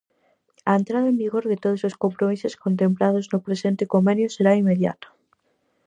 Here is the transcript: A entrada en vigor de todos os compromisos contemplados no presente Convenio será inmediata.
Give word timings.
A 0.71 0.73
entrada 0.79 1.07
en 1.11 1.17
vigor 1.23 1.43
de 1.47 1.57
todos 1.63 1.81
os 1.89 1.97
compromisos 2.03 2.57
contemplados 2.63 3.25
no 3.31 3.39
presente 3.47 3.89
Convenio 3.93 4.27
será 4.35 4.51
inmediata. 4.61 5.07